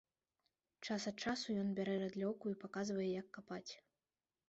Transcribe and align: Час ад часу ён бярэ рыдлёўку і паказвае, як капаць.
Час 0.87 1.03
ад 1.11 1.17
часу 1.27 1.47
ён 1.65 1.69
бярэ 1.81 1.95
рыдлёўку 2.07 2.45
і 2.57 2.61
паказвае, 2.67 3.09
як 3.21 3.27
капаць. 3.37 3.67